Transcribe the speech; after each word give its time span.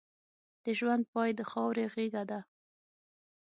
د 0.63 0.65
ژوند 0.79 1.03
پای 1.13 1.29
د 1.35 1.41
خاورې 1.51 1.85
غېږه 1.93 2.23
ده. 2.31 2.39